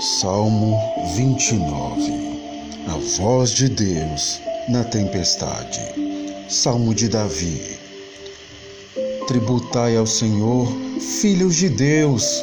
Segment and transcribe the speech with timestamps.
[0.00, 0.76] Salmo
[1.14, 2.40] 29
[2.88, 5.80] A voz de Deus na tempestade.
[6.48, 7.78] Salmo de Davi.
[9.28, 10.66] Tributai ao Senhor,
[11.20, 12.42] filhos de Deus,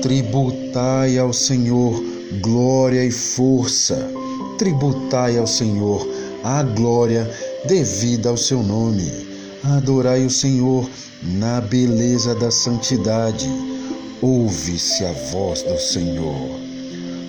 [0.00, 2.02] tributai ao Senhor
[2.40, 4.10] glória e força.
[4.56, 6.08] Tributai ao Senhor
[6.42, 7.30] a glória
[7.66, 9.28] devida ao seu nome.
[9.62, 10.88] Adorai o Senhor
[11.22, 13.46] na beleza da santidade.
[14.22, 16.67] Ouve-se a voz do Senhor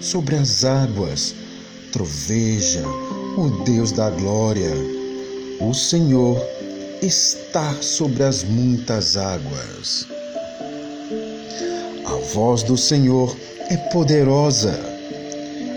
[0.00, 1.34] sobre as águas,
[1.92, 2.82] troveja
[3.36, 4.72] o Deus da glória.
[5.60, 6.40] O Senhor
[7.02, 10.06] está sobre as muitas águas.
[12.06, 13.36] A voz do Senhor
[13.70, 14.78] é poderosa.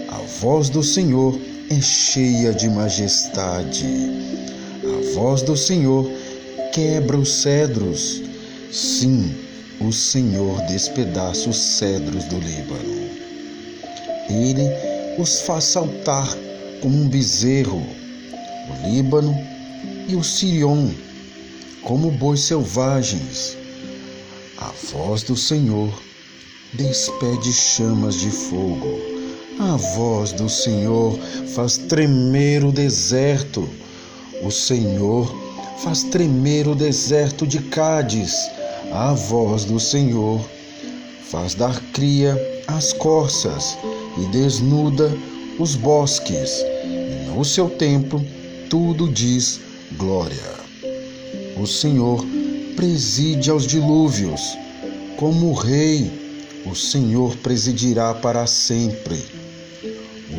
[0.09, 3.85] A voz do Senhor é cheia de majestade.
[4.83, 6.09] A voz do Senhor
[6.73, 8.21] quebra os cedros.
[8.71, 9.33] Sim,
[9.79, 13.20] o Senhor despedaça os cedros do Líbano.
[14.31, 14.63] Ele
[15.17, 16.27] os faz saltar
[16.81, 19.37] como um bezerro, o Líbano
[20.07, 20.89] e o Sirion,
[21.83, 23.57] como bois selvagens.
[24.57, 25.91] A voz do Senhor
[26.73, 28.99] despede chamas de fogo.
[29.59, 31.17] A voz do Senhor
[31.53, 33.67] faz tremer o deserto.
[34.43, 35.33] O Senhor
[35.83, 38.33] faz tremer o deserto de Cádiz.
[38.91, 40.41] A voz do Senhor
[41.29, 42.35] faz dar cria
[42.67, 43.77] às corças
[44.17, 45.11] e desnuda
[45.59, 48.25] os bosques, e no seu templo
[48.69, 49.59] tudo diz
[49.97, 50.61] glória.
[51.57, 52.25] O Senhor
[52.75, 54.41] preside aos dilúvios,
[55.17, 56.11] como rei,
[56.65, 59.23] o Senhor presidirá para sempre.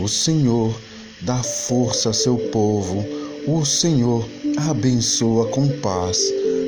[0.00, 0.75] O Senhor
[1.20, 3.05] dá força a seu povo,
[3.47, 4.27] o Senhor
[4.69, 6.19] abençoa com paz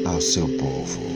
[0.07, 1.14] a seu povo.